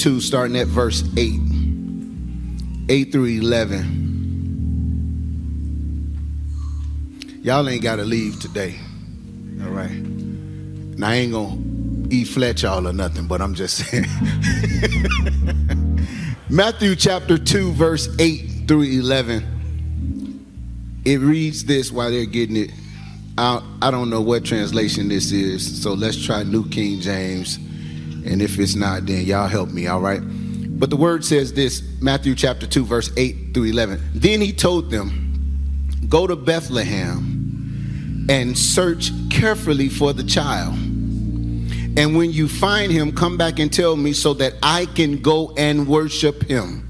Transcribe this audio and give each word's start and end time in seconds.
2, 0.00 0.20
starting 0.20 0.56
at 0.56 0.66
verse 0.66 1.04
8. 1.18 1.38
8 2.88 3.12
through 3.12 3.26
11. 3.26 3.98
Y'all 7.42 7.68
ain't 7.68 7.82
got 7.82 7.96
to 7.96 8.04
leave 8.04 8.40
today. 8.40 8.78
All 9.62 9.68
right. 9.68 9.90
And 9.90 11.04
I 11.04 11.16
ain't 11.16 11.32
going 11.32 12.08
to 12.08 12.16
eat 12.16 12.28
flat 12.28 12.62
y'all 12.62 12.88
or 12.88 12.94
nothing, 12.94 13.26
but 13.26 13.42
I'm 13.42 13.54
just 13.54 13.76
saying. 13.76 14.06
Matthew 16.48 16.96
chapter 16.96 17.36
2, 17.36 17.72
verse 17.72 18.08
8 18.18 18.66
through 18.66 18.84
11. 18.84 21.02
It 21.04 21.20
reads 21.20 21.66
this 21.66 21.92
while 21.92 22.10
they're 22.10 22.24
getting 22.24 22.56
it. 22.56 22.70
I, 23.36 23.62
I 23.82 23.90
don't 23.90 24.08
know 24.08 24.22
what 24.22 24.46
translation 24.46 25.08
this 25.08 25.30
is, 25.30 25.82
so 25.82 25.92
let's 25.92 26.24
try 26.24 26.42
New 26.42 26.66
King 26.70 27.00
James. 27.00 27.58
And 28.24 28.42
if 28.42 28.58
it's 28.58 28.74
not, 28.74 29.06
then 29.06 29.24
y'all 29.24 29.48
help 29.48 29.70
me, 29.70 29.86
all 29.86 30.00
right? 30.00 30.20
But 30.22 30.90
the 30.90 30.96
word 30.96 31.24
says 31.24 31.52
this 31.52 31.82
Matthew 32.00 32.34
chapter 32.34 32.66
2, 32.66 32.84
verse 32.84 33.10
8 33.16 33.54
through 33.54 33.64
11. 33.64 34.00
Then 34.14 34.40
he 34.40 34.52
told 34.52 34.90
them, 34.90 35.26
Go 36.08 36.26
to 36.26 36.36
Bethlehem 36.36 38.26
and 38.28 38.56
search 38.56 39.10
carefully 39.30 39.88
for 39.88 40.12
the 40.12 40.24
child. 40.24 40.74
And 41.98 42.16
when 42.16 42.30
you 42.30 42.48
find 42.48 42.90
him, 42.92 43.12
come 43.12 43.36
back 43.36 43.58
and 43.58 43.72
tell 43.72 43.96
me 43.96 44.12
so 44.12 44.32
that 44.34 44.54
I 44.62 44.86
can 44.86 45.20
go 45.20 45.52
and 45.56 45.86
worship 45.86 46.44
him. 46.44 46.86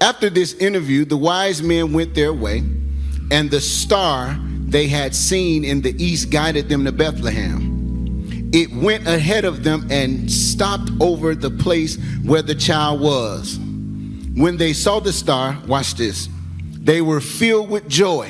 After 0.00 0.28
this 0.28 0.52
interview, 0.54 1.04
the 1.04 1.16
wise 1.16 1.62
men 1.62 1.92
went 1.92 2.14
their 2.14 2.32
way, 2.32 2.58
and 3.30 3.50
the 3.50 3.60
star 3.60 4.38
they 4.66 4.88
had 4.88 5.14
seen 5.14 5.64
in 5.64 5.80
the 5.80 5.94
east 6.02 6.30
guided 6.30 6.68
them 6.68 6.84
to 6.84 6.92
Bethlehem. 6.92 7.65
It 8.56 8.72
went 8.72 9.06
ahead 9.06 9.44
of 9.44 9.64
them 9.64 9.86
and 9.90 10.32
stopped 10.32 10.90
over 10.98 11.34
the 11.34 11.50
place 11.50 11.98
where 12.24 12.40
the 12.40 12.54
child 12.54 13.02
was. 13.02 13.58
When 13.58 14.56
they 14.56 14.72
saw 14.72 14.98
the 14.98 15.12
star, 15.12 15.58
watch 15.66 15.96
this, 15.96 16.30
they 16.72 17.02
were 17.02 17.20
filled 17.20 17.68
with 17.68 17.86
joy. 17.86 18.28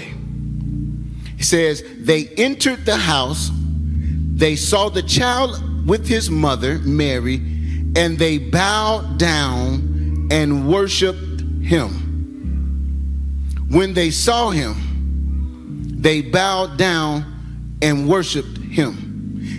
He 1.36 1.44
says, 1.44 1.84
They 1.98 2.26
entered 2.26 2.84
the 2.84 2.96
house, 2.96 3.52
they 3.54 4.56
saw 4.56 4.88
the 4.88 5.04
child 5.04 5.86
with 5.86 6.08
his 6.08 6.28
mother, 6.28 6.80
Mary, 6.80 7.36
and 7.94 8.18
they 8.18 8.38
bowed 8.38 9.18
down 9.18 10.26
and 10.32 10.68
worshiped 10.68 11.40
him. 11.62 12.02
When 13.70 13.94
they 13.94 14.10
saw 14.10 14.50
him, 14.50 14.74
they 16.02 16.20
bowed 16.20 16.76
down 16.78 17.78
and 17.80 18.08
worshiped 18.08 18.58
him. 18.58 19.05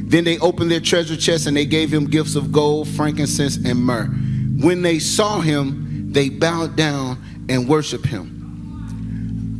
Then 0.07 0.23
they 0.23 0.39
opened 0.39 0.71
their 0.71 0.79
treasure 0.79 1.17
chests 1.17 1.47
and 1.47 1.57
they 1.57 1.65
gave 1.65 1.93
him 1.93 2.05
gifts 2.05 2.35
of 2.35 2.51
gold, 2.53 2.87
frankincense, 2.87 3.57
and 3.57 3.77
myrrh. 3.77 4.05
When 4.05 4.81
they 4.81 4.99
saw 4.99 5.41
him, 5.41 6.13
they 6.13 6.29
bowed 6.29 6.77
down 6.77 7.21
and 7.49 7.67
worshiped 7.67 8.05
him. 8.05 8.37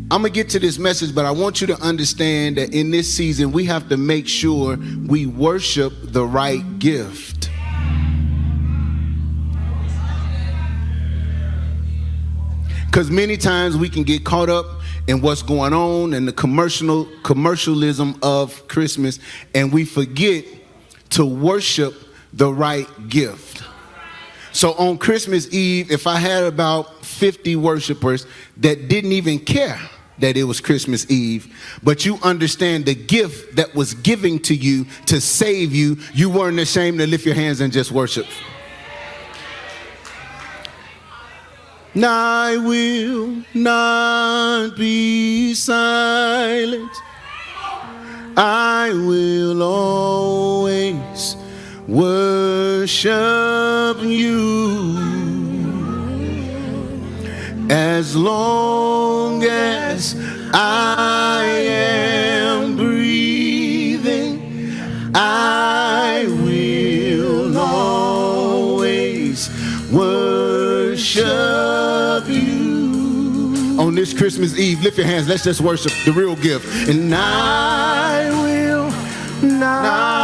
I'm 0.10 0.22
going 0.22 0.32
to 0.32 0.40
get 0.40 0.50
to 0.52 0.60
this 0.60 0.80
message, 0.80 1.14
but 1.14 1.26
I 1.26 1.32
want 1.32 1.60
you 1.60 1.68
to 1.68 1.82
understand 1.82 2.56
that 2.58 2.74
in 2.74 2.92
this 2.92 3.14
season, 3.14 3.52
we 3.52 3.66
have 3.66 3.90
to 3.90 3.98
make 3.98 4.26
sure 4.26 4.78
we 5.06 5.26
worship 5.26 5.92
the 6.02 6.26
right 6.26 6.80
gift. 6.80 7.50
Because 12.88 13.12
many 13.12 13.38
times 13.38 13.78
we 13.78 13.90
can 13.90 14.04
get 14.04 14.24
caught 14.24 14.50
up 14.50 14.66
in 15.08 15.22
what's 15.22 15.44
going 15.44 15.74
on 15.74 16.14
and 16.14 16.28
the 16.28 16.34
commercial 16.34 17.08
commercialism 17.24 18.18
of 18.24 18.68
Christmas, 18.68 19.20
and 19.54 19.72
we 19.72 19.86
forget 19.86 20.46
to 21.12 21.26
worship 21.26 21.94
the 22.34 22.52
right 22.52 22.88
gift. 23.08 23.64
So 24.52 24.74
on 24.74 24.98
Christmas 24.98 25.54
Eve, 25.54 25.92
if 25.92 26.08
I 26.08 26.18
had 26.18 26.44
about 26.44 27.06
50 27.06 27.56
worshipers 27.58 28.26
that 28.58 28.88
didn't 28.88 29.12
even 29.12 29.40
care 29.40 29.80
that 30.20 30.36
it 30.36 30.46
was 30.46 30.60
Christmas 30.60 31.10
Eve, 31.12 31.54
but 31.84 32.06
you 32.06 32.18
understand 32.24 32.86
the 32.86 32.96
gift 32.96 33.56
that 33.58 33.76
was 33.76 33.94
given 33.94 34.40
to 34.40 34.56
you 34.56 34.86
to 35.06 35.22
save 35.22 35.76
you, 35.76 35.98
you 36.14 36.30
weren't 36.30 36.60
ashamed 36.60 36.98
to 36.98 37.06
lift 37.06 37.26
your 37.26 37.36
hands 37.36 37.62
and 37.62 37.72
just 37.72 37.92
worship. 37.92 38.26
I 42.06 42.58
will 42.58 43.44
not 43.54 44.76
be 44.78 45.54
silent. 45.54 46.92
I 48.36 48.92
will 48.94 49.64
always 49.64 51.36
worship 51.88 53.08
you 54.02 54.98
as 57.70 58.16
long 58.16 59.44
as 59.44 60.16
I 60.54 61.27
Christmas 74.28 74.60
Eve, 74.60 74.84
lift 74.84 74.98
your 74.98 75.08
hands. 75.08 75.30
Let's 75.30 75.46
just 75.46 75.62
worship 75.62 75.94
the 76.04 76.12
real 76.12 76.36
gift. 76.36 76.90
And 76.90 77.16
I 77.16 78.30
will 78.44 78.92
not 79.42 80.17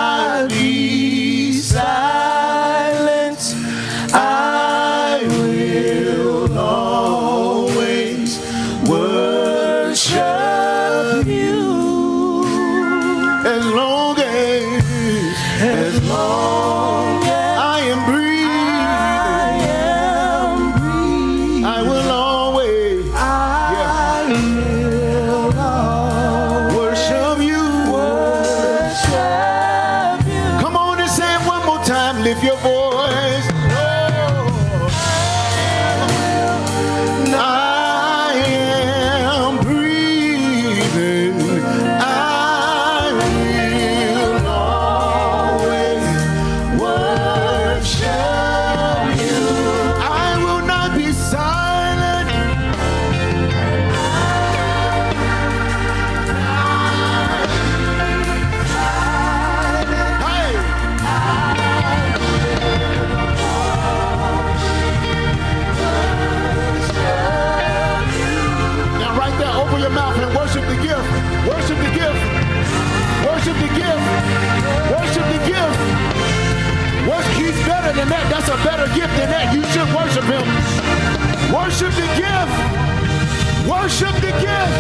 Worship 81.64 81.94
the 81.94 82.08
gift. 82.18 83.70
Worship 83.70 84.16
the 84.16 84.32
gift. 84.44 84.76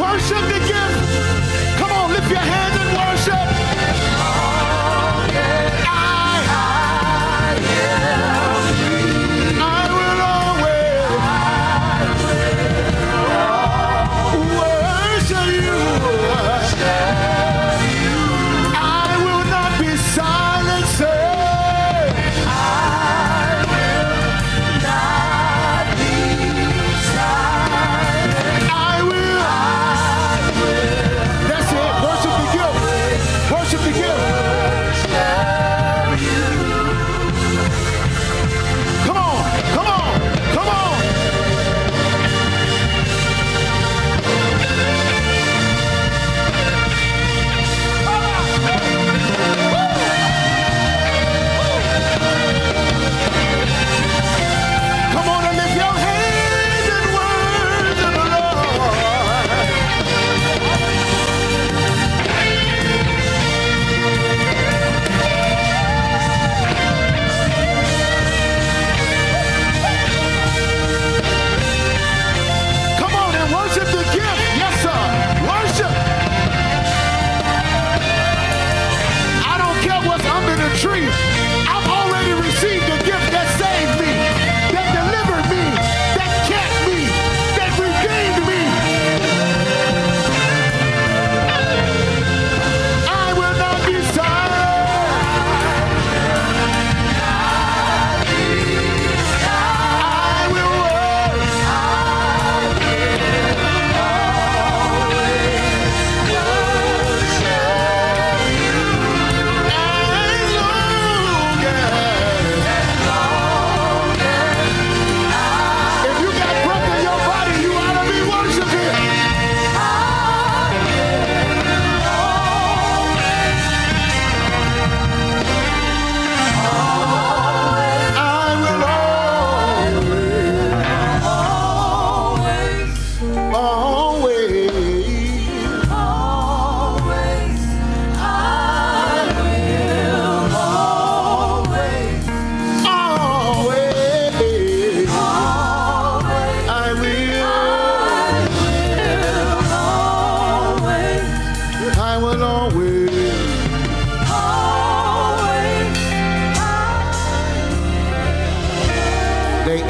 Worship 0.00 0.44
the 0.48 0.60
gift. 0.66 1.78
Come 1.78 1.92
on, 1.92 2.10
lift 2.10 2.30
your 2.30 2.38
hands 2.38 2.74
and 2.80 2.96
worship. 2.96 3.55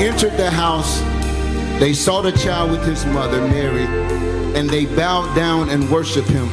Entered 0.07 0.37
the 0.37 0.49
house, 0.49 1.01
they 1.81 1.93
saw 1.93 2.23
the 2.23 2.31
child 2.31 2.71
with 2.71 2.85
his 2.85 3.05
mother, 3.07 3.41
Mary, 3.41 3.87
and 4.57 4.71
they 4.71 4.87
bowed 4.87 5.35
down 5.35 5.69
and 5.69 5.91
worshiped 5.91 6.29
him. 6.29 6.49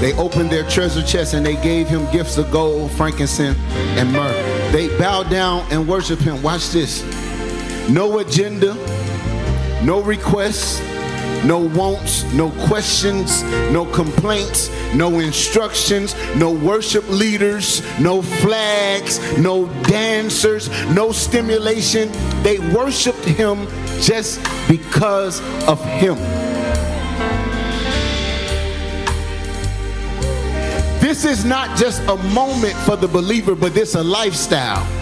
They 0.00 0.12
opened 0.14 0.50
their 0.50 0.68
treasure 0.68 1.02
chest 1.02 1.32
and 1.32 1.44
they 1.44 1.56
gave 1.56 1.88
him 1.88 2.06
gifts 2.12 2.36
of 2.36 2.50
gold, 2.50 2.90
frankincense, 2.92 3.58
and 3.96 4.12
myrrh. 4.12 4.70
They 4.72 4.88
bowed 4.98 5.30
down 5.30 5.66
and 5.70 5.88
worshiped 5.88 6.22
him. 6.22 6.42
Watch 6.42 6.70
this. 6.70 7.02
No 7.88 8.18
agenda, 8.18 8.74
no 9.82 10.02
requests, 10.02 10.80
no 11.44 11.60
wants, 11.60 12.24
no 12.34 12.50
questions, 12.66 13.42
no 13.72 13.86
complaints, 13.86 14.70
no 14.94 15.18
instructions, 15.18 16.14
no 16.36 16.50
worship 16.50 17.08
leaders, 17.08 17.82
no 17.98 18.22
flags, 18.22 19.18
no 19.38 19.66
dancers, 19.84 20.68
no 20.90 21.12
stimulation. 21.12 22.10
They 22.42 22.58
worshiped 22.74 23.24
him 23.24 23.66
just 24.00 24.40
because 24.68 25.40
of 25.68 25.82
him. 25.84 26.16
This 31.00 31.24
is 31.24 31.44
not 31.44 31.76
just 31.78 32.02
a 32.02 32.16
moment 32.16 32.74
for 32.84 32.96
the 32.96 33.08
believer, 33.08 33.54
but 33.54 33.72
this 33.72 33.94
a 33.94 34.02
lifestyle. 34.02 34.97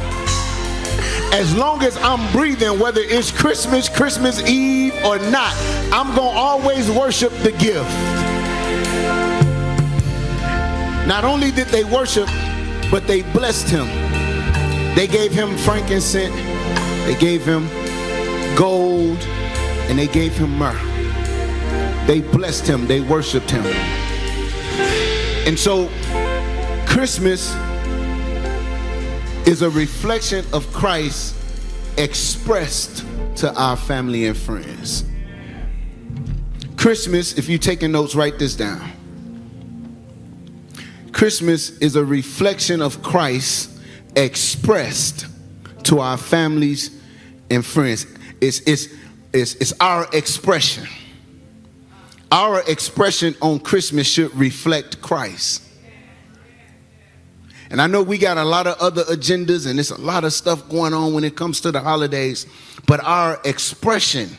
As 1.33 1.55
long 1.55 1.83
as 1.83 1.97
I'm 1.99 2.33
breathing, 2.33 2.79
whether 2.79 3.01
it's 3.03 3.31
Christmas, 3.31 3.89
Christmas 3.89 4.41
Eve, 4.43 4.95
or 5.05 5.19
not, 5.19 5.55
I'm 5.93 6.15
going 6.15 6.33
to 6.33 6.39
always 6.39 6.91
worship 6.91 7.33
the 7.43 7.53
gift. 7.53 7.91
Not 11.07 11.25
only 11.25 11.51
did 11.51 11.69
they 11.69 11.85
worship, 11.85 12.29
but 12.91 13.07
they 13.07 13.23
blessed 13.23 13.69
him. 13.69 13.87
They 14.95 15.07
gave 15.07 15.33
him 15.33 15.57
frankincense, 15.59 16.35
they 17.05 17.17
gave 17.21 17.45
him 17.45 17.69
gold, 18.57 19.19
and 19.89 19.99
they 19.99 20.09
gave 20.09 20.33
him 20.37 20.57
myrrh. 20.57 20.81
They 22.07 22.23
blessed 22.23 22.67
him, 22.67 22.87
they 22.87 23.01
worshiped 23.03 23.51
him. 23.51 23.65
And 25.47 25.59
so, 25.59 25.91
Christmas 26.87 27.55
is 29.47 29.63
a 29.63 29.71
reflection 29.71 30.45
of 30.53 30.71
Christ 30.73 31.37
expressed 31.97 33.07
to 33.37 33.55
our 33.55 33.77
family 33.77 34.27
and 34.27 34.37
friends. 34.37 35.05
Christmas, 36.77 37.39
if 37.39 37.49
you're 37.49 37.59
taking 37.59 37.93
notes, 37.93 38.15
write 38.15 38.39
this 38.39 38.57
down. 38.57 38.93
Christmas 41.13 41.71
is 41.79 41.97
a 41.97 42.05
reflection 42.05 42.83
of 42.83 43.03
Christ 43.03 43.71
expressed 44.17 45.27
to 45.85 46.01
our 46.01 46.17
families 46.17 47.01
and 47.49 47.65
friends. 47.65 48.07
It's, 48.41 48.61
it's, 48.61 48.89
it's, 49.33 49.55
it's 49.55 49.73
our 49.81 50.09
expression. 50.13 50.87
Our 52.33 52.63
expression 52.69 53.37
on 53.41 53.61
Christmas 53.61 54.09
should 54.09 54.35
reflect 54.35 55.01
Christ. 55.01 55.63
And 57.71 57.83
I 57.83 57.87
know 57.87 58.03
we 58.03 58.19
got 58.19 58.39
a 58.39 58.45
lot 58.45 58.67
of 58.67 58.79
other 58.79 59.03
agendas 59.05 59.67
and 59.67 59.79
there's 59.79 59.91
a 59.91 60.01
lot 60.01 60.25
of 60.25 60.33
stuff 60.33 60.69
going 60.69 60.95
on 60.95 61.13
when 61.15 61.25
it 61.25 61.37
comes 61.37 61.61
to 61.63 61.73
the 61.73 61.81
holidays, 61.81 62.47
but 62.87 63.01
our 63.03 63.41
expression 63.45 64.31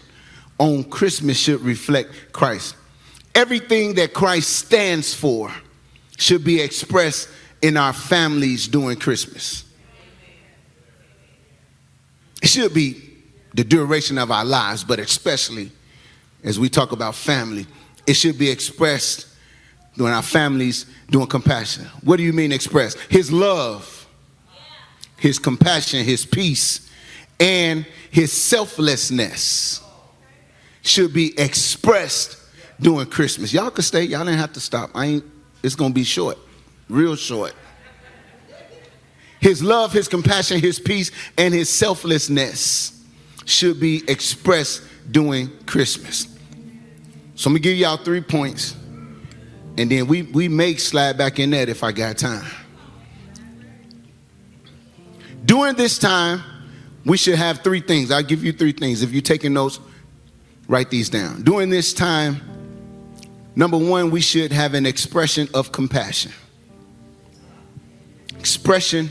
on 0.58 0.84
Christmas 0.86 1.38
should 1.38 1.62
reflect 1.62 2.32
Christ. 2.32 2.76
Everything 3.36 3.96
that 3.96 4.14
Christ 4.14 4.50
stands 4.50 5.14
for 5.14 5.52
should 6.18 6.44
be 6.44 6.62
expressed 6.62 7.30
in 7.62 7.78
our 7.78 7.94
families 7.94 8.68
during 8.68 8.98
Christmas. 8.98 9.66
It 12.42 12.50
should 12.50 12.74
be 12.74 13.04
the 13.54 13.64
duration 13.64 14.18
of 14.18 14.32
our 14.32 14.46
lives, 14.46 14.84
but 14.84 15.00
especially 15.00 15.72
as 16.44 16.60
we 16.60 16.70
talk 16.70 16.92
about 16.92 17.16
family, 17.16 17.66
it 18.06 18.14
should 18.14 18.38
be 18.38 18.50
expressed 18.50 19.28
during 19.98 20.14
our 20.14 20.22
families 20.22 20.86
doing 21.10 21.28
compassion. 21.28 21.86
What 22.04 22.18
do 22.18 22.24
you 22.24 22.34
mean 22.34 22.52
express? 22.52 22.94
His 23.10 23.32
love, 23.32 24.08
his 25.18 25.40
compassion, 25.40 26.06
his 26.06 26.26
peace, 26.26 26.90
and 27.40 27.86
his 28.12 28.32
selflessness 28.32 29.82
should 30.82 31.14
be 31.14 31.38
expressed 31.38 32.38
during 32.80 33.08
Christmas. 33.08 33.54
Y'all 33.54 33.72
can 33.72 33.84
stay, 33.84 34.04
y'all 34.04 34.24
didn't 34.24 34.40
have 34.40 34.54
to 34.54 34.60
stop. 34.60 34.92
I 34.94 35.06
ain't 35.06 35.26
it's 35.64 35.76
gonna 35.76 35.94
be 35.94 36.06
short, 36.06 36.38
real 36.88 37.18
short. 37.18 37.54
His 39.42 39.62
love, 39.62 39.92
his 39.92 40.08
compassion, 40.08 40.62
his 40.62 40.80
peace, 40.80 41.12
and 41.38 41.54
his 41.54 41.70
selflessness 41.70 43.04
should 43.44 43.80
be 43.80 44.04
expressed 44.08 44.84
during 45.12 45.50
Christmas. 45.66 46.28
So 47.36 47.50
I'm 47.50 47.54
gonna 47.54 47.60
give 47.60 47.78
y'all 47.78 47.98
three 47.98 48.22
points, 48.22 48.77
and 49.78 49.92
then 49.92 50.08
we, 50.08 50.24
we 50.24 50.48
may 50.48 50.76
slide 50.76 51.18
back 51.18 51.40
in 51.40 51.52
that 51.52 51.70
if 51.70 51.84
I 51.84 51.92
got 51.92 52.18
time. 52.18 52.50
During 55.46 55.76
this 55.76 55.98
time, 55.98 56.42
we 57.06 57.16
should 57.16 57.36
have 57.36 57.60
three 57.60 57.80
things. 57.80 58.12
I'll 58.12 58.24
give 58.24 58.44
you 58.44 58.52
three 58.52 58.74
things. 58.74 59.02
If 59.02 59.14
you're 59.14 59.22
taking 59.22 59.54
notes, 59.54 59.80
write 60.68 60.90
these 60.90 61.10
down. 61.10 61.44
During 61.44 61.70
this 61.70 61.94
time, 61.94 62.42
number 63.56 63.78
one, 63.78 64.12
we 64.12 64.20
should 64.20 64.52
have 64.52 64.74
an 64.74 64.86
expression 64.86 65.48
of 65.54 65.72
compassion. 65.72 66.34
Expression 68.38 69.10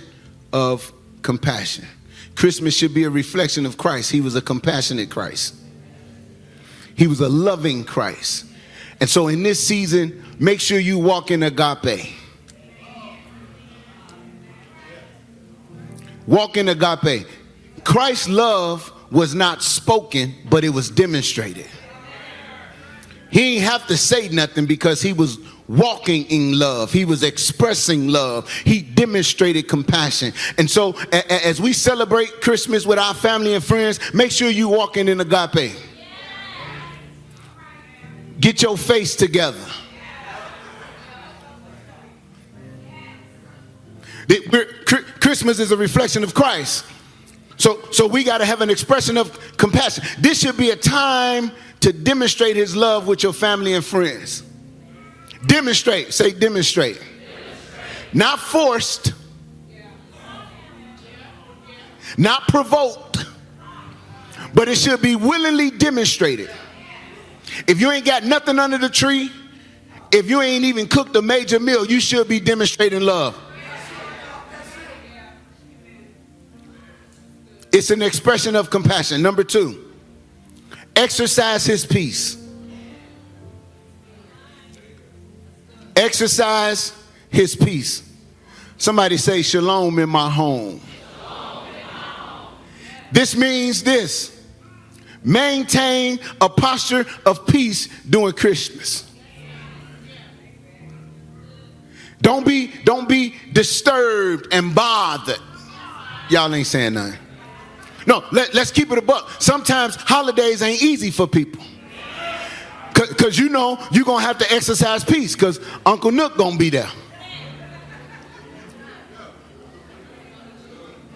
of 0.53 0.93
compassion. 1.23 1.87
Christmas 2.35 2.77
should 2.77 2.93
be 2.93 3.05
a 3.05 3.11
reflection 3.11 3.65
of 3.65 3.79
Christ. 3.79 4.11
He 4.11 4.21
was 4.21 4.35
a 4.35 4.43
compassionate 4.43 5.11
Christ. 5.11 5.55
He 6.95 7.07
was 7.07 7.21
a 7.21 7.29
loving 7.29 7.85
Christ. 7.85 8.45
And 9.01 9.09
so 9.09 9.29
in 9.29 9.43
this 9.43 9.65
season, 9.65 10.23
make 10.39 10.61
sure 10.61 10.79
you 10.79 10.99
walk 10.99 11.31
in 11.31 11.43
agape. 11.43 12.13
Walk 16.27 16.57
in 16.57 16.69
agape. 16.69 17.27
Christ's 17.85 18.29
love 18.29 18.93
was 19.11 19.35
not 19.35 19.63
spoken, 19.63 20.35
but 20.51 20.65
it 20.65 20.71
was 20.71 20.91
demonstrated. 20.91 21.67
He 23.31 23.55
didn't 23.55 23.69
have 23.71 23.87
to 23.89 23.97
say 23.97 24.29
nothing 24.29 24.67
because 24.67 25.03
he 25.03 25.13
was 25.13 25.39
walking 25.69 26.25
in 26.27 26.59
love. 26.59 26.93
He 26.93 27.05
was 27.05 27.23
expressing 27.23 28.09
love. 28.09 28.51
He 28.51 28.83
demonstrated 28.83 29.69
compassion. 29.69 30.33
And 30.59 30.71
so, 30.71 30.93
as 31.29 31.61
we 31.61 31.73
celebrate 31.73 32.41
Christmas 32.41 32.87
with 32.87 32.99
our 32.99 33.15
family 33.15 33.55
and 33.55 33.63
friends, 33.63 34.01
make 34.15 34.31
sure 34.31 34.49
you 34.49 34.69
walking 34.69 35.09
in 35.09 35.21
agape. 35.21 35.77
Get 38.41 38.63
your 38.63 38.77
face 38.77 39.17
together. 39.17 39.65
Christmas 45.21 45.59
is 45.59 45.71
a 45.71 45.77
reflection 45.77 46.25
of 46.25 46.35
Christ. 46.35 46.85
So, 47.59 47.81
so 47.91 48.07
we 48.07 48.25
got 48.25 48.39
to 48.39 48.45
have 48.45 48.61
an 48.61 48.71
expression 48.71 49.17
of 49.17 49.57
compassion. 49.57 50.05
This 50.19 50.41
should 50.41 50.57
be 50.57 50.71
a 50.71 50.77
time 50.77 51.51
to 51.81 51.93
demonstrate 51.93 52.57
his 52.57 52.77
love 52.77 53.07
with 53.07 53.23
your 53.23 53.33
family 53.33 53.75
and 53.75 53.85
friends. 53.85 54.43
Demonstrate. 55.47 56.13
Say 56.13 56.33
demonstrate. 56.33 56.97
demonstrate. 56.97 58.15
Not 58.15 58.41
forced. 58.41 59.13
Not 62.19 62.49
provoked. 62.49 63.25
But 64.55 64.69
it 64.69 64.79
should 64.79 65.03
be 65.03 65.17
willingly 65.17 65.71
demonstrated. 65.71 66.51
If 67.67 67.81
you 67.81 67.91
ain't 67.91 68.05
got 68.05 68.25
nothing 68.25 68.59
under 68.59 68.79
the 68.79 68.89
tree, 68.89 69.31
if 70.13 70.29
you 70.29 70.41
ain't 70.41 70.65
even 70.65 70.89
cooked 70.89 71.15
a 71.17 71.23
major 71.23 71.61
meal, 71.61 71.87
you 71.87 72.01
should 72.01 72.29
be 72.29 72.41
demonstrating 72.41 73.01
love. 73.01 73.37
It's 77.77 77.91
an 77.91 78.01
expression 78.01 78.57
of 78.57 78.71
compassion. 78.71 79.21
Number 79.21 79.45
two, 79.45 79.93
exercise 80.97 81.67
his 81.67 81.85
peace. 81.85 82.43
Exercise 85.95 86.95
his 87.29 87.55
peace. 87.55 88.03
Somebody 88.79 89.19
say, 89.19 89.43
Shalom 89.43 89.99
in 89.99 90.09
my 90.09 90.31
home. 90.31 90.81
This 93.13 93.37
means 93.37 93.83
this 93.83 94.35
maintain 95.23 96.19
a 96.41 96.49
posture 96.49 97.05
of 97.27 97.47
peace 97.47 97.89
during 98.09 98.33
Christmas. 98.33 99.05
Don't 102.23 102.47
be, 102.47 102.73
don't 102.85 103.07
be 103.07 103.35
disturbed 103.53 104.49
and 104.51 104.75
bothered. 104.75 105.37
Y'all 106.31 106.55
ain't 106.55 106.67
saying 106.67 106.95
nothing. 106.95 107.26
No, 108.07 108.25
let, 108.31 108.55
us 108.55 108.71
keep 108.71 108.91
it 108.93 108.99
a 108.99 109.03
buck. 109.03 109.31
Sometimes 109.41 109.97
holidays 109.97 110.63
ain't 110.63 110.83
easy 110.83 111.11
for 111.11 111.27
people. 111.27 111.63
Cause 112.95 113.39
you 113.39 113.51
know 113.51 113.79
you're 113.93 114.07
gonna 114.07 114.25
have 114.25 114.39
to 114.39 114.51
exercise 114.51 115.05
peace 115.05 115.35
because 115.35 115.61
Uncle 115.85 116.11
Nook 116.11 116.39
gonna 116.39 116.57
be 116.57 116.71
there. 116.71 116.89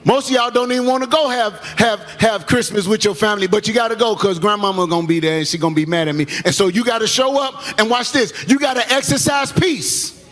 Most 0.05 0.29
of 0.29 0.37
y'all 0.37 0.51
don't 0.51 0.71
even 0.73 0.87
want 0.87 1.03
to 1.03 1.09
go 1.09 1.29
have 1.29 1.59
have 1.79 2.01
have 2.21 2.47
Christmas 2.47 2.87
with 2.87 3.05
your 3.05 3.15
family, 3.15 3.47
but 3.47 3.67
you 3.67 3.73
got 3.73 3.89
to 3.89 3.97
go 3.97 4.15
because 4.15 4.39
grandmama 4.39 4.87
gonna 4.87 5.07
be 5.07 5.21
there 5.21 5.39
and 5.39 5.49
she 5.49 5.57
gonna 5.57 5.75
be 5.75 5.87
mad 5.87 6.09
at 6.09 6.15
me. 6.15 6.27
And 6.45 6.55
so 6.55 6.69
you 6.69 6.85
got 6.85 6.99
to 6.99 7.07
show 7.07 7.43
up 7.43 7.79
and 7.79 7.89
watch 7.89 8.13
this. 8.13 8.33
You 8.47 8.59
got 8.59 8.75
to 8.75 8.93
exercise 8.93 9.53
peace. 9.53 10.23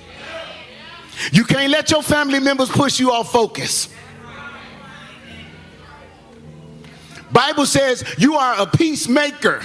You 1.32 1.44
can't 1.44 1.70
let 1.70 1.90
your 1.90 2.02
family 2.02 2.40
members 2.40 2.68
push 2.68 3.00
you 3.00 3.10
off 3.12 3.32
focus. 3.32 3.88
Bible 7.32 7.66
says 7.66 8.04
you 8.18 8.36
are 8.36 8.60
a 8.60 8.66
peacemaker. 8.66 9.62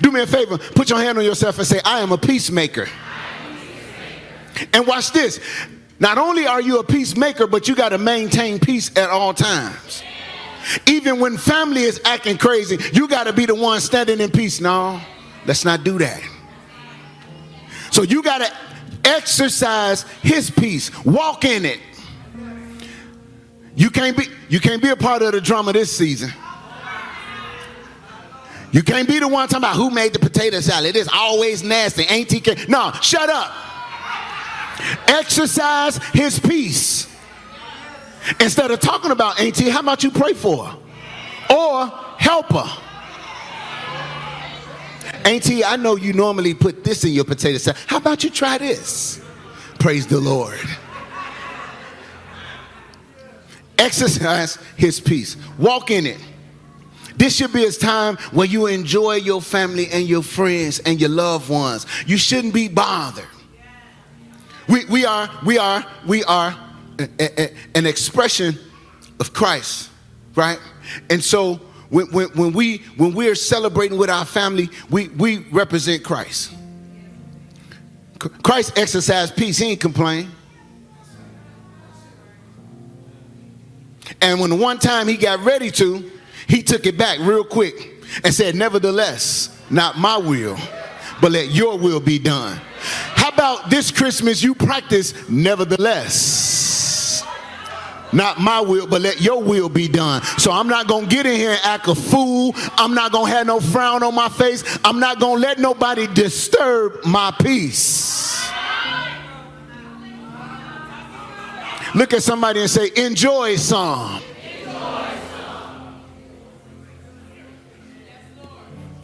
Do 0.00 0.10
me 0.10 0.20
a 0.20 0.26
favor, 0.26 0.58
put 0.58 0.90
your 0.90 0.98
hand 0.98 1.18
on 1.18 1.24
yourself 1.24 1.58
and 1.58 1.66
say, 1.66 1.80
I 1.84 2.00
am 2.00 2.12
a 2.12 2.18
peacemaker. 2.18 2.88
And 4.72 4.86
watch 4.86 5.12
this. 5.12 5.38
Not 6.00 6.18
only 6.18 6.46
are 6.46 6.60
you 6.60 6.78
a 6.78 6.84
peacemaker, 6.84 7.46
but 7.46 7.68
you 7.68 7.74
got 7.74 7.90
to 7.90 7.98
maintain 7.98 8.58
peace 8.58 8.96
at 8.96 9.10
all 9.10 9.34
times. 9.34 10.02
Even 10.86 11.20
when 11.20 11.36
family 11.36 11.82
is 11.82 12.00
acting 12.04 12.36
crazy, 12.36 12.78
you 12.92 13.08
got 13.08 13.24
to 13.24 13.32
be 13.32 13.46
the 13.46 13.54
one 13.54 13.80
standing 13.80 14.20
in 14.20 14.30
peace. 14.30 14.60
No, 14.60 15.00
let's 15.46 15.64
not 15.64 15.84
do 15.84 15.98
that. 15.98 16.22
So 17.90 18.02
you 18.02 18.22
got 18.22 18.38
to 18.38 19.08
exercise 19.08 20.02
his 20.22 20.50
peace, 20.50 20.92
walk 21.04 21.44
in 21.44 21.64
it. 21.64 21.80
You 23.78 23.90
can't 23.90 24.16
be 24.16 24.26
you 24.48 24.58
can't 24.58 24.82
be 24.82 24.88
a 24.88 24.96
part 24.96 25.22
of 25.22 25.30
the 25.30 25.40
drama 25.40 25.72
this 25.72 25.96
season. 25.96 26.32
You 28.72 28.82
can't 28.82 29.06
be 29.06 29.20
the 29.20 29.28
one 29.28 29.46
talking 29.46 29.58
about 29.58 29.76
who 29.76 29.90
made 29.90 30.12
the 30.12 30.18
potato 30.18 30.58
salad. 30.58 30.96
It 30.96 30.96
is 30.96 31.08
always 31.14 31.62
nasty. 31.62 32.02
Ain't 32.02 32.30
he? 32.30 32.42
No, 32.66 32.90
shut 33.00 33.30
up. 33.30 33.52
Exercise 35.06 35.98
his 36.12 36.40
peace. 36.40 37.06
Instead 38.40 38.72
of 38.72 38.80
talking 38.80 39.12
about 39.12 39.40
ain't 39.40 39.56
how 39.68 39.78
about 39.78 40.02
you 40.02 40.10
pray 40.10 40.34
for 40.34 40.64
her? 40.64 40.76
Or 41.54 41.86
help 42.18 42.52
her? 42.52 42.82
Auntie, 45.24 45.64
I 45.64 45.76
know 45.76 45.94
you 45.94 46.14
normally 46.14 46.52
put 46.52 46.82
this 46.82 47.04
in 47.04 47.12
your 47.12 47.24
potato 47.24 47.58
salad. 47.58 47.80
How 47.86 47.98
about 47.98 48.24
you 48.24 48.30
try 48.30 48.58
this? 48.58 49.20
Praise 49.78 50.04
the 50.08 50.18
Lord. 50.18 50.58
Exercise 53.78 54.58
his 54.76 55.00
peace. 55.00 55.36
Walk 55.58 55.90
in 55.90 56.06
it. 56.06 56.18
This 57.16 57.34
should 57.34 57.52
be 57.52 57.64
a 57.64 57.72
time 57.72 58.16
where 58.32 58.46
you 58.46 58.66
enjoy 58.66 59.14
your 59.14 59.42
family 59.42 59.88
and 59.90 60.06
your 60.06 60.22
friends 60.22 60.78
and 60.80 61.00
your 61.00 61.10
loved 61.10 61.48
ones. 61.48 61.86
You 62.06 62.16
shouldn't 62.16 62.54
be 62.54 62.68
bothered. 62.68 63.26
We, 64.68 64.84
we 64.84 65.04
are, 65.04 65.28
we 65.44 65.58
are, 65.58 65.84
we 66.06 66.22
are 66.24 66.56
a, 66.98 67.08
a, 67.20 67.54
an 67.74 67.86
expression 67.86 68.56
of 69.18 69.32
Christ, 69.32 69.90
right? 70.34 70.60
And 71.10 71.22
so 71.22 71.54
when, 71.88 72.06
when, 72.12 72.28
when, 72.30 72.52
we, 72.52 72.78
when 72.96 73.14
we 73.14 73.28
are 73.28 73.34
celebrating 73.34 73.98
with 73.98 74.10
our 74.10 74.24
family, 74.24 74.68
we, 74.90 75.08
we 75.08 75.38
represent 75.50 76.04
Christ. 76.04 76.52
Christ 78.42 78.78
exercised 78.78 79.36
peace, 79.36 79.58
he 79.58 79.70
ain't 79.70 79.80
complain. 79.80 80.30
And 84.20 84.40
when 84.40 84.58
one 84.58 84.78
time 84.78 85.08
he 85.08 85.16
got 85.16 85.40
ready 85.44 85.70
to, 85.72 86.10
he 86.46 86.62
took 86.62 86.86
it 86.86 86.98
back 86.98 87.18
real 87.20 87.44
quick 87.44 88.04
and 88.24 88.34
said, 88.34 88.54
Nevertheless, 88.54 89.56
not 89.70 89.98
my 89.98 90.16
will, 90.16 90.56
but 91.20 91.32
let 91.32 91.50
your 91.50 91.78
will 91.78 92.00
be 92.00 92.18
done. 92.18 92.60
How 92.80 93.28
about 93.28 93.70
this 93.70 93.90
Christmas 93.90 94.42
you 94.42 94.54
practice, 94.54 95.28
nevertheless? 95.28 96.58
Not 98.12 98.40
my 98.40 98.60
will, 98.60 98.86
but 98.86 99.02
let 99.02 99.20
your 99.20 99.42
will 99.42 99.68
be 99.68 99.86
done. 99.86 100.22
So 100.38 100.50
I'm 100.50 100.66
not 100.66 100.86
gonna 100.88 101.06
get 101.06 101.26
in 101.26 101.36
here 101.36 101.50
and 101.50 101.60
act 101.62 101.88
a 101.88 101.94
fool. 101.94 102.54
I'm 102.78 102.94
not 102.94 103.12
gonna 103.12 103.30
have 103.30 103.46
no 103.46 103.60
frown 103.60 104.02
on 104.02 104.14
my 104.14 104.28
face. 104.30 104.64
I'm 104.82 104.98
not 104.98 105.20
gonna 105.20 105.40
let 105.40 105.58
nobody 105.58 106.06
disturb 106.06 107.04
my 107.04 107.30
peace. 107.42 108.17
Look 111.94 112.12
at 112.12 112.22
somebody 112.22 112.60
and 112.60 112.70
say, 112.70 112.90
enjoy 112.96 113.56
some. 113.56 114.22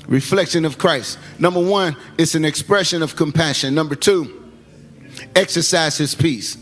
reflection 0.06 0.64
of 0.64 0.78
Christ. 0.78 1.18
Number 1.38 1.60
one, 1.60 1.96
it's 2.18 2.34
an 2.34 2.44
expression 2.44 3.02
of 3.02 3.16
compassion. 3.16 3.74
Number 3.74 3.94
two, 3.94 4.50
exercise 5.34 5.98
his 5.98 6.14
peace. 6.14 6.56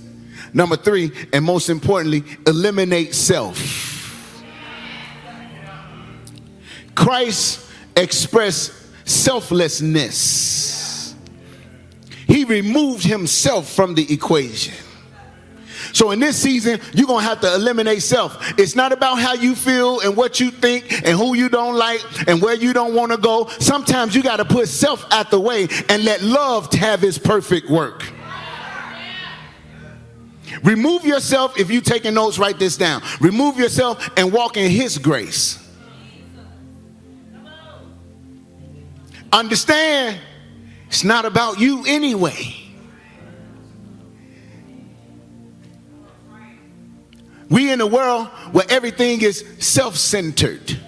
Number 0.54 0.76
three, 0.76 1.10
and 1.32 1.44
most 1.44 1.68
importantly, 1.68 2.24
eliminate 2.46 3.14
self. 3.14 4.44
Christ 6.94 7.68
expressed 7.96 8.72
selflessness. 9.08 11.14
He 12.26 12.44
removed 12.44 13.04
himself 13.04 13.70
from 13.70 13.94
the 13.94 14.12
equation. 14.12 14.74
So 15.92 16.10
in 16.10 16.20
this 16.20 16.36
season, 16.36 16.80
you're 16.94 17.06
going 17.06 17.22
to 17.22 17.28
have 17.28 17.40
to 17.42 17.54
eliminate 17.54 18.02
self. 18.02 18.58
It's 18.58 18.74
not 18.74 18.92
about 18.92 19.18
how 19.18 19.34
you 19.34 19.54
feel 19.54 20.00
and 20.00 20.16
what 20.16 20.40
you 20.40 20.50
think 20.50 20.90
and 21.06 21.16
who 21.16 21.34
you 21.34 21.48
don't 21.48 21.76
like 21.76 22.00
and 22.28 22.40
where 22.40 22.54
you 22.54 22.72
don't 22.72 22.94
want 22.94 23.12
to 23.12 23.18
go. 23.18 23.48
Sometimes 23.60 24.14
you 24.14 24.22
got 24.22 24.36
to 24.36 24.44
put 24.44 24.68
self 24.68 25.04
out 25.12 25.30
the 25.30 25.40
way 25.40 25.68
and 25.88 26.04
let 26.04 26.22
love 26.22 26.72
have 26.74 27.04
its 27.04 27.18
perfect 27.18 27.70
work. 27.70 28.04
Remove 30.62 31.04
yourself, 31.04 31.58
if 31.58 31.70
you're 31.70 31.80
taking 31.80 32.14
notes, 32.14 32.38
write 32.38 32.58
this 32.58 32.76
down. 32.76 33.02
Remove 33.20 33.58
yourself 33.58 34.10
and 34.16 34.32
walk 34.32 34.56
in 34.56 34.70
His 34.70 34.98
grace. 34.98 35.58
Understand, 39.32 40.20
it's 40.88 41.04
not 41.04 41.24
about 41.24 41.58
you 41.58 41.84
anyway. 41.86 42.61
We 47.52 47.70
in 47.70 47.82
a 47.82 47.86
world 47.86 48.28
where 48.52 48.64
everything 48.70 49.20
is 49.20 49.44
self-centered. 49.58 50.80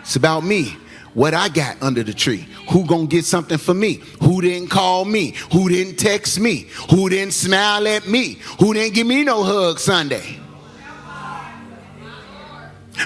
It's 0.00 0.14
about 0.14 0.44
me. 0.44 0.76
What 1.14 1.32
I 1.32 1.48
got 1.48 1.82
under 1.82 2.02
the 2.02 2.12
tree. 2.12 2.46
Who 2.70 2.86
gonna 2.86 3.06
get 3.06 3.24
something 3.24 3.56
for 3.58 3.72
me? 3.74 4.02
Who 4.22 4.42
didn't 4.42 4.68
call 4.68 5.06
me? 5.06 5.34
Who 5.52 5.70
didn't 5.70 5.96
text 5.96 6.38
me? 6.38 6.68
Who 6.90 7.08
didn't 7.08 7.32
smile 7.32 7.88
at 7.88 8.06
me? 8.06 8.34
Who 8.60 8.74
didn't 8.74 8.94
give 8.94 9.06
me 9.06 9.24
no 9.24 9.42
hug 9.42 9.80
Sunday? 9.80 10.38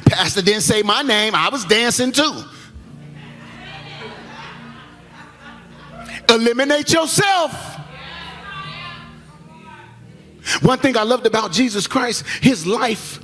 Pastor 0.07 0.43
didn't 0.43 0.63
say 0.63 0.83
my 0.83 1.03
name. 1.03 1.35
I 1.35 1.49
was 1.49 1.65
dancing 1.65 2.11
too. 2.11 2.43
Eliminate 6.29 6.93
yourself. 6.93 7.74
One 10.61 10.79
thing 10.79 10.97
I 10.97 11.03
loved 11.03 11.27
about 11.27 11.53
Jesus 11.53 11.87
Christ, 11.87 12.27
his 12.41 12.67
life 12.67 13.21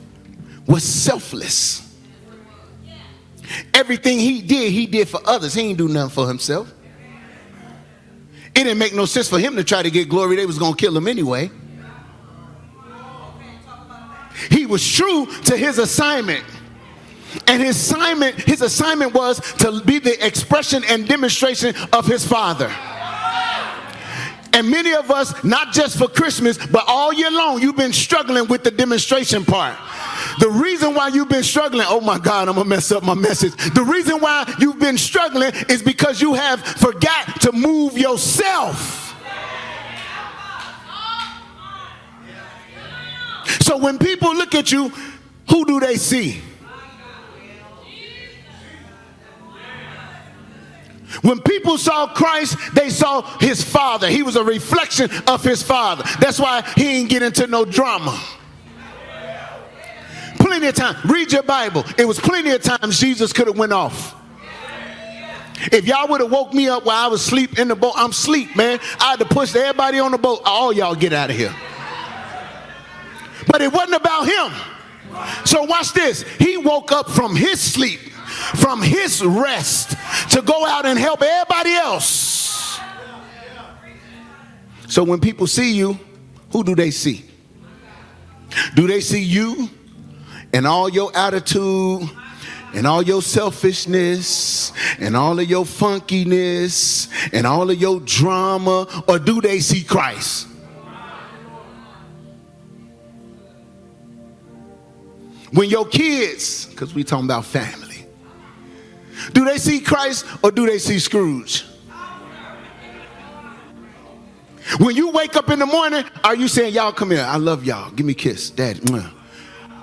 was 0.66 0.84
selfless. 0.84 1.86
Everything 3.74 4.18
he 4.18 4.40
did, 4.42 4.72
he 4.72 4.86
did 4.86 5.08
for 5.08 5.20
others. 5.24 5.54
He 5.54 5.62
ain't 5.62 5.78
do 5.78 5.88
nothing 5.88 6.10
for 6.10 6.28
himself. 6.28 6.72
It 8.54 8.64
didn't 8.64 8.78
make 8.78 8.94
no 8.94 9.04
sense 9.04 9.28
for 9.28 9.38
him 9.38 9.56
to 9.56 9.64
try 9.64 9.82
to 9.82 9.90
get 9.90 10.08
glory. 10.08 10.36
They 10.36 10.46
was 10.46 10.58
going 10.58 10.74
to 10.74 10.78
kill 10.78 10.96
him 10.96 11.08
anyway. 11.08 11.50
He 14.50 14.66
was 14.66 14.86
true 14.86 15.26
to 15.44 15.56
his 15.56 15.78
assignment. 15.78 16.44
And 17.46 17.62
his 17.62 17.76
assignment, 17.76 18.36
his 18.40 18.60
assignment 18.60 19.14
was 19.14 19.38
to 19.56 19.80
be 19.84 19.98
the 19.98 20.24
expression 20.26 20.82
and 20.88 21.06
demonstration 21.06 21.74
of 21.92 22.06
his 22.06 22.26
father. 22.26 22.72
And 24.52 24.70
many 24.70 24.92
of 24.92 25.10
us, 25.10 25.44
not 25.44 25.72
just 25.72 25.96
for 25.96 26.08
Christmas, 26.08 26.58
but 26.66 26.84
all 26.86 27.12
year 27.12 27.30
long, 27.30 27.60
you've 27.60 27.76
been 27.76 27.92
struggling 27.92 28.48
with 28.48 28.64
the 28.64 28.70
demonstration 28.70 29.44
part. 29.44 29.76
The 30.40 30.48
reason 30.48 30.94
why 30.94 31.08
you've 31.08 31.28
been 31.28 31.42
struggling, 31.42 31.86
oh 31.88 32.00
my 32.00 32.18
God, 32.18 32.48
I'm 32.48 32.54
gonna 32.56 32.68
mess 32.68 32.90
up 32.92 33.02
my 33.02 33.14
message. 33.14 33.54
The 33.74 33.84
reason 33.84 34.20
why 34.20 34.52
you've 34.58 34.78
been 34.78 34.98
struggling 34.98 35.52
is 35.68 35.82
because 35.82 36.20
you 36.20 36.34
have 36.34 36.60
forgot 36.60 37.40
to 37.42 37.52
move 37.52 37.96
yourself. 37.96 39.14
So 43.60 43.76
when 43.76 43.98
people 43.98 44.34
look 44.34 44.54
at 44.54 44.72
you, 44.72 44.88
who 45.48 45.64
do 45.64 45.80
they 45.80 45.96
see? 45.96 46.40
When 51.22 51.40
people 51.40 51.76
saw 51.76 52.06
Christ, 52.06 52.56
they 52.74 52.88
saw 52.88 53.22
his 53.38 53.62
father. 53.62 54.08
He 54.08 54.22
was 54.22 54.36
a 54.36 54.44
reflection 54.44 55.10
of 55.26 55.44
his 55.44 55.62
father. 55.62 56.04
That's 56.18 56.40
why 56.40 56.62
he 56.76 56.84
didn't 56.84 57.10
get 57.10 57.22
into 57.22 57.46
no 57.46 57.64
drama. 57.64 58.18
Plenty 60.38 60.66
of 60.68 60.74
time. 60.74 60.96
Read 61.04 61.32
your 61.32 61.42
Bible. 61.42 61.84
It 61.98 62.06
was 62.06 62.18
plenty 62.18 62.50
of 62.50 62.62
times 62.62 62.98
Jesus 62.98 63.32
could 63.32 63.46
have 63.46 63.58
went 63.58 63.72
off. 63.72 64.16
If 65.72 65.86
y'all 65.86 66.08
would 66.08 66.22
have 66.22 66.30
woke 66.32 66.54
me 66.54 66.68
up 66.68 66.86
while 66.86 67.04
I 67.04 67.08
was 67.08 67.20
asleep 67.20 67.58
in 67.58 67.68
the 67.68 67.76
boat, 67.76 67.92
I'm 67.96 68.10
asleep, 68.10 68.56
man. 68.56 68.80
I 68.98 69.10
had 69.10 69.18
to 69.18 69.26
push 69.26 69.54
everybody 69.54 69.98
on 69.98 70.12
the 70.12 70.18
boat. 70.18 70.40
All 70.46 70.72
y'all 70.72 70.94
get 70.94 71.12
out 71.12 71.28
of 71.30 71.36
here. 71.36 71.54
but 73.46 73.60
it 73.60 73.70
wasn't 73.70 73.94
about 73.94 74.26
him. 74.26 74.52
So 75.44 75.64
watch 75.64 75.92
this. 75.92 76.22
He 76.38 76.56
woke 76.56 76.92
up 76.92 77.10
from 77.10 77.36
his 77.36 77.60
sleep, 77.60 78.00
from 78.56 78.82
his 78.82 79.24
rest, 79.24 79.96
to 80.30 80.42
go 80.42 80.66
out 80.66 80.86
and 80.86 80.98
help 80.98 81.22
everybody 81.22 81.74
else. 81.74 82.80
So 84.88 85.04
when 85.04 85.20
people 85.20 85.46
see 85.46 85.72
you, 85.74 85.98
who 86.50 86.64
do 86.64 86.74
they 86.74 86.90
see? 86.90 87.24
Do 88.74 88.88
they 88.88 89.00
see 89.00 89.22
you 89.22 89.68
and 90.52 90.66
all 90.66 90.88
your 90.88 91.16
attitude 91.16 92.10
and 92.74 92.86
all 92.86 93.02
your 93.02 93.22
selfishness 93.22 94.72
and 94.98 95.16
all 95.16 95.38
of 95.38 95.48
your 95.48 95.64
funkiness 95.64 97.08
and 97.32 97.46
all 97.46 97.70
of 97.70 97.80
your 97.80 98.00
drama, 98.00 98.86
or 99.08 99.18
do 99.18 99.40
they 99.40 99.60
see 99.60 99.84
Christ? 99.84 100.48
When 105.52 105.68
your 105.68 105.86
kids, 105.86 106.66
because 106.66 106.94
we 106.94 107.02
talking 107.02 107.24
about 107.24 107.44
family, 107.44 107.89
do 109.32 109.44
they 109.44 109.58
see 109.58 109.80
Christ 109.80 110.26
or 110.42 110.50
do 110.50 110.66
they 110.66 110.78
see 110.78 110.98
Scrooge? 110.98 111.66
When 114.78 114.94
you 114.94 115.10
wake 115.10 115.36
up 115.36 115.50
in 115.50 115.58
the 115.58 115.66
morning, 115.66 116.04
are 116.22 116.36
you 116.36 116.46
saying, 116.46 116.74
Y'all 116.74 116.92
come 116.92 117.10
here? 117.10 117.24
I 117.26 117.36
love 117.36 117.64
y'all. 117.64 117.90
Give 117.90 118.06
me 118.06 118.12
a 118.12 118.16
kiss, 118.16 118.50
Daddy. 118.50 118.80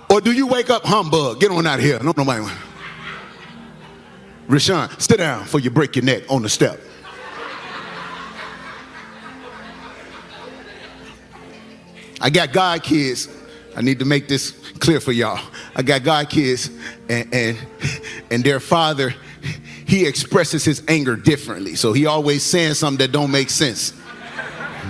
Or 0.09 0.21
do 0.21 0.31
you 0.31 0.47
wake 0.47 0.69
up 0.69 0.85
humbug? 0.85 1.41
Get 1.41 1.51
on 1.51 1.67
out 1.67 1.79
of 1.79 1.85
here. 1.85 1.99
No, 1.99 2.13
nobody. 2.15 2.45
Rashawn, 4.47 5.01
sit 5.01 5.17
down 5.17 5.43
before 5.43 5.59
you 5.59 5.69
break 5.69 5.95
your 5.97 6.05
neck 6.05 6.23
on 6.29 6.41
the 6.41 6.49
step. 6.49 6.79
I 12.21 12.29
got 12.29 12.53
God 12.53 12.81
kids. 12.81 13.27
I 13.75 13.81
need 13.81 13.99
to 13.99 14.05
make 14.05 14.27
this 14.27 14.51
clear 14.79 14.99
for 14.99 15.11
y'all. 15.11 15.39
I 15.75 15.83
got 15.83 16.03
God 16.03 16.29
kids, 16.29 16.71
and, 17.09 17.31
and, 17.31 17.57
and 18.31 18.43
their 18.43 18.59
father, 18.59 19.13
he 19.85 20.05
expresses 20.05 20.63
his 20.65 20.83
anger 20.87 21.15
differently. 21.15 21.75
So 21.75 21.93
he 21.93 22.05
always 22.05 22.43
saying 22.43 22.75
something 22.75 22.97
that 22.99 23.11
don't 23.11 23.31
make 23.31 23.49
sense. 23.49 23.93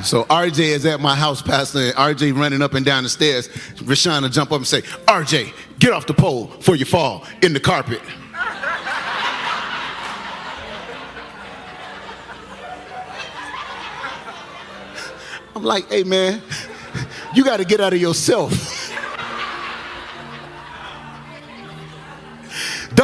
So 0.03 0.25
RJ 0.25 0.59
is 0.59 0.85
at 0.85 0.99
my 0.99 1.15
house, 1.15 1.41
Pastor, 1.41 1.79
and 1.79 1.95
RJ 1.95 2.37
running 2.37 2.61
up 2.61 2.75
and 2.75 2.85
down 2.85 3.03
the 3.03 3.09
stairs. 3.09 3.47
Rashawn 3.77 4.21
will 4.21 4.29
jump 4.29 4.51
up 4.51 4.57
and 4.57 4.67
say, 4.67 4.81
RJ, 4.81 5.53
get 5.79 5.91
off 5.91 6.05
the 6.05 6.13
pole 6.13 6.47
before 6.47 6.75
you 6.75 6.85
fall 6.85 7.25
in 7.41 7.53
the 7.53 7.59
carpet. 7.59 8.01
I'm 15.55 15.63
like, 15.63 15.89
hey 15.89 16.03
man, 16.03 16.43
you 17.33 17.43
got 17.43 17.57
to 17.57 17.65
get 17.65 17.81
out 17.81 17.91
of 17.91 17.99
yourself. 17.99 18.66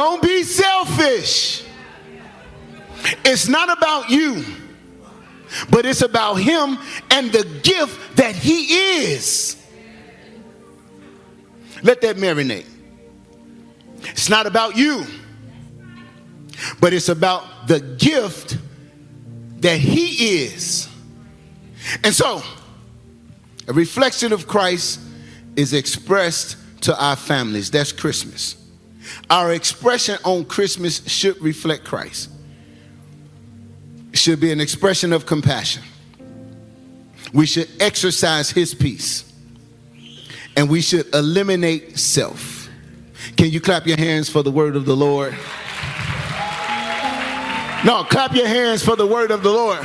Don't 0.04 0.20
be 0.20 0.42
selfish. 0.42 1.64
It's 3.24 3.48
not 3.48 3.74
about 3.74 4.10
you, 4.10 4.44
but 5.70 5.86
it's 5.86 6.02
about 6.02 6.34
Him 6.34 6.76
and 7.10 7.32
the 7.32 7.42
gift 7.62 8.18
that 8.18 8.36
He 8.36 9.06
is. 9.06 9.56
Let 11.82 12.02
that 12.02 12.16
marinate. 12.16 12.66
It's 14.02 14.28
not 14.28 14.46
about 14.46 14.76
you, 14.76 15.06
but 16.80 16.92
it's 16.92 17.08
about 17.08 17.66
the 17.66 17.80
gift 17.80 18.58
that 19.60 19.78
He 19.78 20.42
is. 20.44 20.86
And 22.02 22.14
so, 22.14 22.42
a 23.66 23.72
reflection 23.72 24.34
of 24.34 24.46
Christ 24.46 25.00
is 25.56 25.72
expressed 25.72 26.58
to 26.82 27.02
our 27.02 27.16
families. 27.16 27.70
That's 27.70 27.90
Christmas. 27.90 28.63
Our 29.30 29.52
expression 29.52 30.18
on 30.24 30.44
Christmas 30.44 31.06
should 31.08 31.40
reflect 31.40 31.84
Christ. 31.84 32.30
It 34.12 34.18
should 34.18 34.40
be 34.40 34.52
an 34.52 34.60
expression 34.60 35.12
of 35.12 35.26
compassion. 35.26 35.82
We 37.32 37.46
should 37.46 37.68
exercise 37.80 38.50
his 38.50 38.74
peace. 38.74 39.30
And 40.56 40.70
we 40.70 40.80
should 40.80 41.12
eliminate 41.14 41.98
self. 41.98 42.68
Can 43.36 43.50
you 43.50 43.60
clap 43.60 43.86
your 43.86 43.96
hands 43.96 44.28
for 44.28 44.42
the 44.42 44.50
word 44.50 44.76
of 44.76 44.84
the 44.84 44.94
Lord? 44.94 45.32
No, 47.84 48.04
clap 48.04 48.34
your 48.34 48.46
hands 48.46 48.84
for 48.84 48.96
the 48.96 49.06
word 49.06 49.30
of 49.30 49.42
the 49.42 49.50
Lord 49.50 49.84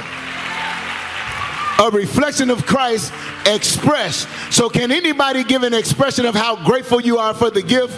a 1.80 1.90
reflection 1.90 2.50
of 2.50 2.66
Christ 2.66 3.14
expressed. 3.46 4.28
So, 4.52 4.70
can 4.70 4.92
anybody 4.92 5.44
give 5.44 5.64
an 5.64 5.74
expression 5.74 6.26
of 6.26 6.36
how 6.36 6.64
grateful 6.66 7.00
you 7.00 7.18
are 7.18 7.34
for 7.34 7.50
the 7.50 7.62
gift 7.62 7.98